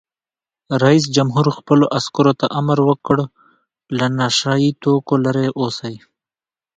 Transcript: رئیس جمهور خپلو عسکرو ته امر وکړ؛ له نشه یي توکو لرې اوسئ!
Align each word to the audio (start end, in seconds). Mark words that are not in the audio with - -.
رئیس 0.83 1.05
جمهور 1.15 1.47
خپلو 1.57 1.85
عسکرو 1.97 2.33
ته 2.39 2.45
امر 2.59 2.77
وکړ؛ 2.89 3.17
له 3.97 4.05
نشه 4.19 4.53
یي 4.63 4.71
توکو 4.83 5.15
لرې 5.23 5.47
اوسئ! 5.59 5.95